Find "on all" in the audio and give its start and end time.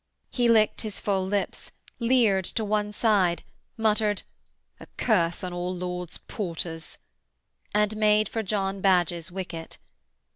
5.43-5.75